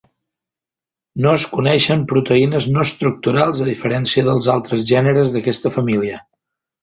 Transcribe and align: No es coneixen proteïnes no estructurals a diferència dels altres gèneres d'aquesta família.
No 1.25 1.33
es 1.39 1.43
coneixen 1.57 1.99
proteïnes 2.11 2.67
no 2.77 2.85
estructurals 2.85 3.61
a 3.65 3.69
diferència 3.69 4.25
dels 4.29 4.47
altres 4.55 4.87
gèneres 4.93 5.35
d'aquesta 5.35 5.73
família. 5.77 6.19